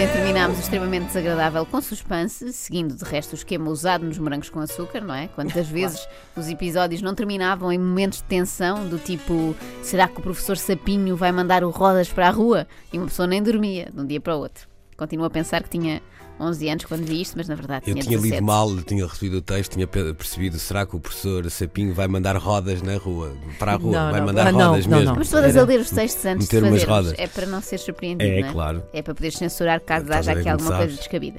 [0.00, 4.48] Ontem terminámos o extremamente desagradável com suspense, seguindo de resto o esquema usado nos morangos
[4.48, 5.28] com açúcar, não é?
[5.28, 10.22] Quantas vezes os episódios não terminavam em momentos de tensão, do tipo: será que o
[10.22, 12.66] professor Sapinho vai mandar o Rodas para a rua?
[12.90, 14.66] E uma pessoa nem dormia de um dia para o outro.
[14.96, 16.00] Continuo a pensar que tinha
[16.40, 18.34] 11 anos quando vi isto, mas na verdade Eu tinha tinha 17.
[18.34, 22.08] lido mal, tinha recebido o texto, tinha pe- percebido, será que o professor Sapinho vai
[22.08, 23.34] mandar rodas na rua?
[23.58, 24.26] Para a rua, Não, vai não.
[24.26, 25.10] mandar não, rodas não, mesmo.
[25.12, 25.18] não.
[25.18, 26.84] Mas todas Era a ler os textos antes de fazermos.
[26.84, 27.14] rodas.
[27.18, 28.52] É para não ser surpreendido, É, não é?
[28.52, 28.82] claro.
[28.92, 31.38] É para poder censurar caso haja aqui alguma coisa descabida.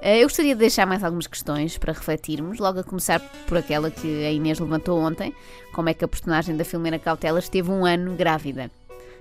[0.00, 3.18] Eh, Eu gostaria de deixar mais algumas questões para refletirmos, logo a começar
[3.48, 5.34] por aquela que a Inês levantou ontem,
[5.74, 8.70] como é que a personagem da Filomena Cautela esteve um ano grávida.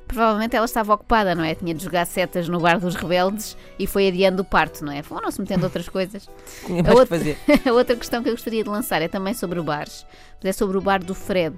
[0.07, 1.55] Provavelmente ela estava ocupada, não é?
[1.55, 5.01] Tinha de jogar setas no bar dos rebeldes e foi adiando o parto, não é?
[5.01, 6.29] Foram-se metendo outras coisas.
[6.65, 7.37] Tinha A mais que outra, fazer.
[7.67, 10.05] a outra questão que eu gostaria de lançar é também sobre bares,
[10.37, 11.55] mas é sobre o bar do Fred.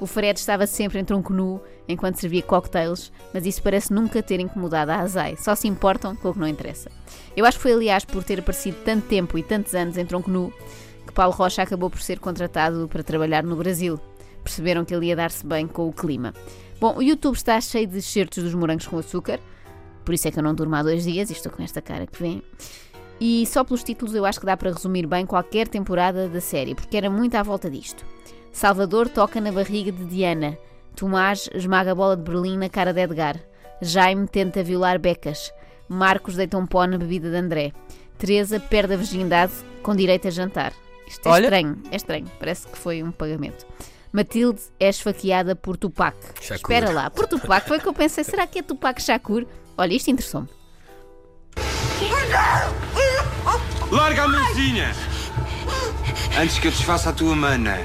[0.00, 4.40] O Fred estava sempre em tronco nu enquanto servia cocktails, mas isso parece nunca ter
[4.40, 5.36] incomodado a Azai.
[5.36, 6.90] Só se importam com o que não interessa.
[7.36, 10.30] Eu acho que foi, aliás, por ter aparecido tanto tempo e tantos anos em tronco
[10.30, 10.52] nu
[11.06, 14.00] que Paulo Rocha acabou por ser contratado para trabalhar no Brasil.
[14.42, 16.34] Perceberam que ele ia dar-se bem com o clima.
[16.82, 19.38] Bom, o YouTube está cheio de certos dos morangos com açúcar,
[20.04, 22.08] por isso é que eu não durmo há dois dias e estou com esta cara
[22.08, 22.42] que vem.
[23.20, 26.74] E só pelos títulos eu acho que dá para resumir bem qualquer temporada da série,
[26.74, 28.04] porque era muito à volta disto.
[28.50, 30.58] Salvador toca na barriga de Diana.
[30.96, 33.38] Tomás esmaga a bola de Berlim na cara de Edgar.
[33.80, 35.52] Jaime tenta violar Becas.
[35.88, 37.72] Marcos deita um pó na bebida de André.
[38.18, 39.52] Teresa perde a virgindade
[39.84, 40.72] com direito a jantar.
[41.06, 41.44] Isto é Olha.
[41.44, 42.26] estranho, é estranho.
[42.40, 43.64] Parece que foi um pagamento.
[44.12, 46.16] Matilde é esfaqueada por Tupac.
[46.40, 46.56] Shakur.
[46.56, 49.46] Espera lá, por Tupac foi que eu pensei, será que é Tupac Shakur?
[49.76, 50.48] Olha, isto interessou-me.
[53.90, 54.94] Larga a mãozinha!
[56.38, 57.78] Antes que eu desfaça a tua mana.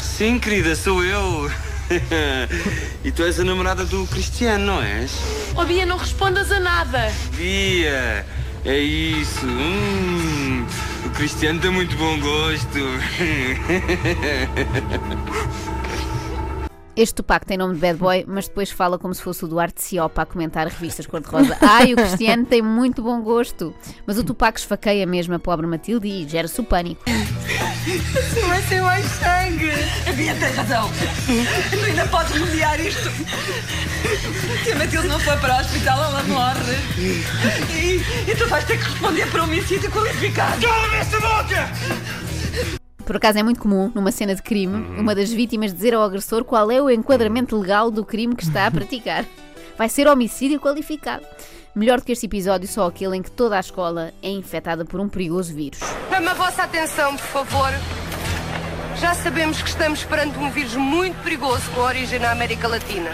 [0.00, 1.50] Sim, querida, sou eu.
[3.04, 5.12] e tu és a namorada do Cristiano, não és?
[5.56, 7.12] Oh, Bia, não respondas a nada.
[7.36, 8.26] Bia,
[8.64, 9.46] é isso.
[9.46, 10.66] Hum,
[11.04, 12.78] o Cristiano tem muito bom gosto.
[16.94, 19.82] Este Tupac tem nome de bad boy, mas depois fala como se fosse o Duarte
[19.82, 21.56] Ciopa a comentar revistas cor-de-rosa.
[21.62, 23.74] Ai, o Cristiano tem muito bom gosto.
[24.06, 27.02] Mas o Tupac esfaqueia mesmo a pobre Matilde e gera-se o pânico.
[28.46, 29.70] Vai ser mais sangue!
[30.06, 30.90] A Bia tem razão!
[31.70, 33.10] Tu ainda podes remediar isto!
[34.62, 36.76] Se a Matilde não for para o hospital, ela morre!
[36.98, 40.60] E, e tu vais ter que responder por homicídio qualificado!
[40.60, 42.31] Cala-me essa boca!
[43.04, 46.44] Por acaso é muito comum, numa cena de crime, uma das vítimas dizer ao agressor
[46.44, 49.24] qual é o enquadramento legal do crime que está a praticar.
[49.76, 51.24] Vai ser homicídio qualificado.
[51.74, 55.00] Melhor do que este episódio, só aquele em que toda a escola é infectada por
[55.00, 55.80] um perigoso vírus.
[56.10, 57.70] Chama a vossa atenção, por favor.
[59.00, 63.10] Já sabemos que estamos perante um vírus muito perigoso com origem na América Latina.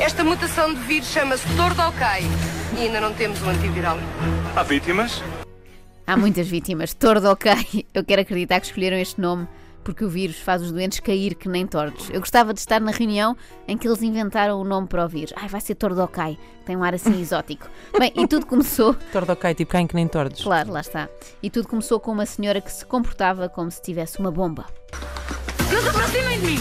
[0.00, 2.22] Esta mutação de vírus chama-se Tordocai
[2.76, 3.98] e ainda não temos um antiviral.
[4.56, 5.22] Há vítimas?
[6.08, 6.94] Há muitas vítimas.
[6.94, 7.84] Tordo ok.
[7.92, 9.46] Eu quero acreditar que escolheram este nome
[9.84, 12.08] porque o vírus faz os doentes cair que nem tordos.
[12.08, 13.36] Eu gostava de estar na reunião
[13.66, 15.34] em que eles inventaram o nome para o vírus.
[15.36, 16.38] Ai, vai ser Tordocai.
[16.64, 17.68] Tem um ar assim exótico.
[17.98, 18.94] Bem, e tudo começou.
[19.12, 20.42] Tordocai, tipo quem que nem tordes.
[20.42, 21.10] Claro, lá está.
[21.42, 24.64] E tudo começou com uma senhora que se comportava como se tivesse uma bomba.
[25.70, 26.58] Não se aproximem de mim!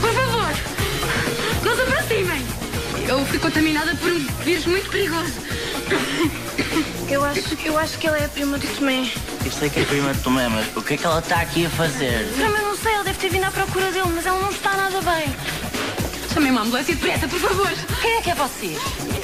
[0.00, 1.64] Por favor!
[1.64, 2.42] Não se aproximem!
[3.08, 5.69] Eu fui contaminada por um vírus muito perigoso.
[7.10, 9.10] Eu acho, eu acho que ela é a prima do Tomé.
[9.44, 11.66] Eu sei que é prima de Tomé, mas o que é que ela está aqui
[11.66, 12.24] a fazer?
[12.36, 15.00] Também não sei, ela deve ter vindo à procura dele, mas ela não está nada
[15.00, 15.34] bem.
[16.32, 17.68] Chamem uma ambulância depressa, por favor!
[18.00, 18.76] Quem é que é você?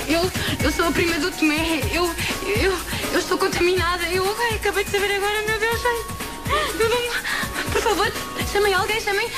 [0.09, 0.31] Eu,
[0.65, 1.81] eu sou a prima do Tomé.
[1.93, 2.12] Eu,
[2.60, 2.76] eu,
[3.12, 4.03] eu estou contaminada.
[4.09, 5.81] Eu ai, acabei de saber agora, meu Deus.
[5.84, 6.16] ai.
[6.81, 7.72] Eu não...
[7.72, 8.12] Por favor,
[8.53, 9.28] chamem alguém, chamem.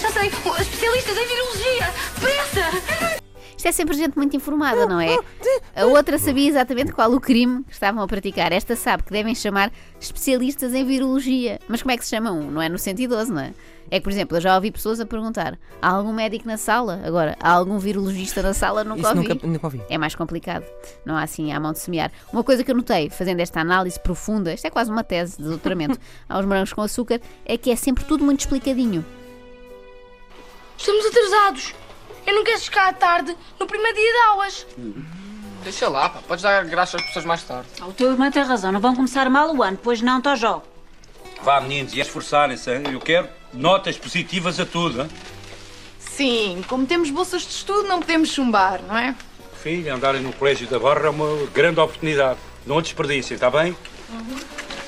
[0.00, 1.94] Já sei, especialistas em virologia.
[2.20, 3.17] Pressa!
[3.68, 5.18] Isto é sempre gente muito informada, não é?
[5.76, 8.50] A outra sabia exatamente qual o crime que estavam a praticar.
[8.50, 9.70] Esta sabe que devem chamar
[10.00, 11.58] especialistas em virologia.
[11.68, 12.50] Mas como é que se chama um?
[12.50, 13.52] Não é no 112, não é?
[13.90, 17.02] É que, por exemplo, eu já ouvi pessoas a perguntar: há algum médico na sala?
[17.04, 18.84] Agora, há algum virologista na sala?
[18.84, 19.28] Nunca Isso ouvi.
[19.28, 19.82] nunca, nunca ouvi.
[19.90, 20.64] É mais complicado.
[21.04, 22.10] Não há assim à mão de semear.
[22.32, 25.44] Uma coisa que eu notei, fazendo esta análise profunda, isto é quase uma tese de
[25.44, 29.04] doutoramento aos morangos com açúcar, é que é sempre tudo muito explicadinho.
[30.78, 31.74] Estamos atrasados.
[32.28, 34.66] Eu não quero chegar à tarde no primeiro dia de aulas.
[35.64, 36.20] Deixa lá, pá.
[36.28, 37.66] Podes dar graças às pessoas mais tarde.
[37.80, 40.62] O teu irmão tem razão, não vão começar mal o ano, pois não, Tojó.
[41.42, 42.68] Vá, meninos, e esforçarem-se.
[42.92, 45.00] Eu quero notas positivas a tudo.
[45.00, 45.08] hein?
[45.98, 49.14] Sim, como temos bolsas de estudo, não podemos chumbar, não é?
[49.62, 52.38] Filho, andarem no Colégio da Barra é uma grande oportunidade.
[52.66, 53.74] Não desperdicem, está bem?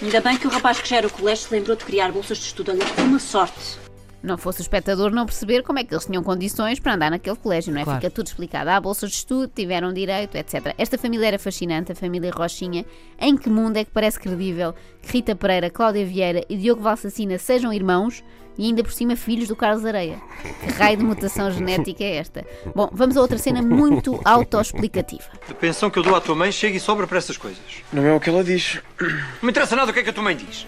[0.03, 2.45] Ainda bem que o rapaz que gera o colégio se lembrou de criar bolsas de
[2.45, 2.73] estudo.
[2.73, 3.79] Olha, uma sorte.
[4.23, 7.37] Não fosse o espectador não perceber como é que eles tinham condições para andar naquele
[7.37, 7.85] colégio, não é?
[7.85, 8.01] Claro.
[8.01, 8.69] Fica tudo explicado.
[8.69, 10.75] Há bolsas de estudo, tiveram direito, etc.
[10.77, 12.85] Esta família era fascinante, a família Rochinha.
[13.19, 17.39] Em que mundo é que parece credível que Rita Pereira, Cláudia Vieira e Diogo Valsacina
[17.39, 18.23] sejam irmãos
[18.59, 20.21] e ainda por cima filhos do Carlos Areia?
[20.43, 22.45] Que raio de mutação genética é esta?
[22.75, 25.25] Bom, vamos a outra cena muito autoexplicativa.
[25.49, 27.63] A pensão que eu dou à tua mãe chega e sobra para essas coisas.
[27.91, 28.81] Não é o que ela diz.
[29.01, 29.09] Não
[29.45, 30.67] me interessa nada o que é que a tua mãe diz.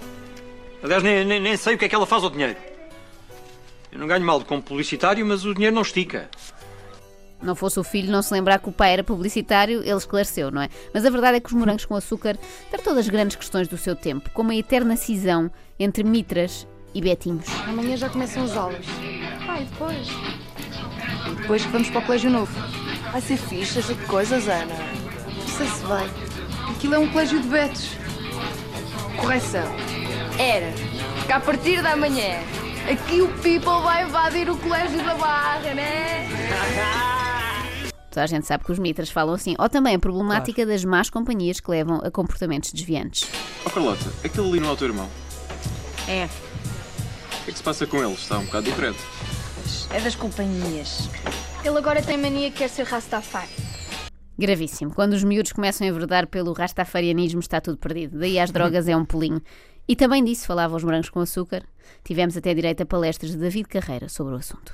[0.83, 2.57] Aliás, nem, nem, nem sei o que é que ela faz ao dinheiro.
[3.93, 6.31] Eu não ganho mal como publicitário, mas o dinheiro não estica.
[7.43, 10.62] Não fosse o filho não se lembrar que o pai era publicitário, ele esclareceu, não
[10.62, 10.71] é?
[10.94, 12.39] Mas a verdade é que os morangos com açúcar
[12.71, 17.44] tratou das grandes questões do seu tempo, como a eterna cisão entre mitras e betinhos.
[17.67, 18.87] Amanhã já começam as aulas.
[19.44, 20.09] Pai, depois.
[21.27, 22.53] E depois que vamos para o colégio novo.
[23.11, 24.75] Vai ser fixe essa coisas, Ana.
[25.37, 26.09] Não sei se vai.
[26.71, 27.91] Aquilo é um colégio de betos.
[29.21, 29.67] Correção.
[30.39, 30.73] Era.
[31.19, 32.41] Porque a partir da manhã,
[32.90, 36.29] aqui o people vai invadir o colégio da Barra, né?
[38.11, 39.55] Toda a gente sabe que os mitras falam assim.
[39.58, 43.29] Ou também a problemática das más companhias que levam a comportamentos desviantes.
[43.64, 45.08] Oh Carlota, aquele ali não é o teu irmão.
[46.06, 46.26] É.
[46.26, 48.12] O que é que se passa com ele?
[48.12, 48.99] Está um bocado diferente.
[49.90, 51.08] É das companhias.
[51.64, 53.49] Ele agora tem mania que quer ser Rastafari.
[54.38, 54.94] Gravíssimo.
[54.94, 58.19] Quando os miúdos começam a enverdar pelo rastafarianismo, está tudo perdido.
[58.19, 59.40] Daí às drogas é um pulinho.
[59.88, 61.62] E também disso falava os morangos com açúcar.
[62.05, 64.73] Tivemos até direito a palestras de David Carreira sobre o assunto.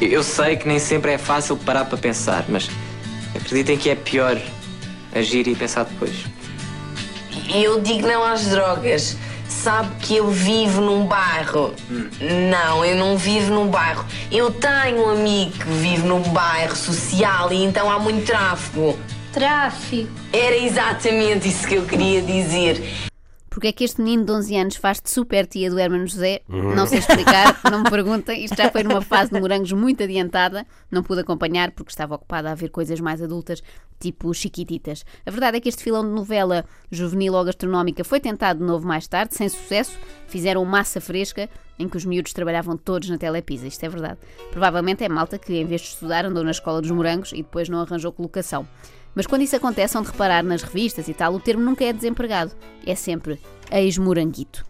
[0.00, 2.68] Eu sei que nem sempre é fácil parar para pensar, mas
[3.34, 4.40] acreditem que é pior
[5.14, 6.24] agir e pensar depois.
[7.52, 9.16] Eu digo não às drogas.
[9.48, 11.74] Sabe que eu vivo num bairro.
[12.50, 14.04] Não, eu não vivo num bairro.
[14.30, 18.98] Eu tenho um amigo que vive num bairro social e então há muito tráfego.
[19.32, 20.10] Tráfico.
[20.32, 22.82] Era exatamente isso que eu queria dizer.
[23.54, 26.40] Porque é que este menino de 11 anos faz de super tia do Hermano José?
[26.48, 28.44] Não sei explicar, não me perguntem.
[28.44, 30.66] Isto já foi numa fase de morangos muito adiantada.
[30.90, 33.62] Não pude acompanhar porque estava ocupada a ver coisas mais adultas,
[34.00, 35.04] tipo Chiquititas.
[35.24, 38.88] A verdade é que este filão de novela juvenil ou gastronómica foi tentado de novo
[38.88, 39.96] mais tarde, sem sucesso.
[40.26, 41.48] Fizeram Massa Fresca,
[41.78, 43.68] em que os miúdos trabalhavam todos na Telepisa.
[43.68, 44.18] Isto é verdade.
[44.50, 47.68] Provavelmente é malta que, em vez de estudar, andou na escola dos morangos e depois
[47.68, 48.66] não arranjou colocação.
[49.14, 51.92] Mas quando isso acontece, hão de reparar nas revistas e tal, o termo nunca é
[51.92, 52.52] desempregado.
[52.86, 53.38] É sempre
[53.70, 54.64] ex-moranguito.